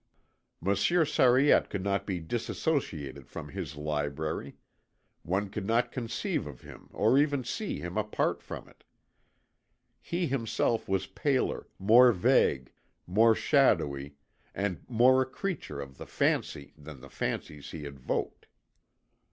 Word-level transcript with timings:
Monsieur 0.61 1.05
Sariette 1.05 1.69
could 1.69 1.83
not 1.83 2.07
be 2.07 2.19
dissociated 2.19 3.27
from 3.29 3.49
his 3.49 3.75
library; 3.75 4.55
one 5.21 5.47
could 5.47 5.67
not 5.67 5.91
conceive 5.91 6.47
of 6.47 6.61
him 6.61 6.89
or 6.91 7.19
even 7.19 7.43
see 7.43 7.79
him 7.79 7.99
apart 7.99 8.41
from 8.41 8.67
it. 8.67 8.83
He 10.01 10.25
himself 10.25 10.89
was 10.89 11.05
paler, 11.05 11.67
more 11.77 12.11
vague, 12.11 12.71
more 13.05 13.35
shadowy, 13.35 14.15
and 14.55 14.83
more 14.89 15.21
a 15.21 15.25
creature 15.29 15.79
of 15.79 15.99
the 15.99 16.07
fancy 16.07 16.73
than 16.75 16.99
the 17.01 17.07
fancies 17.11 17.69
he 17.69 17.85
evoked. 17.85 18.47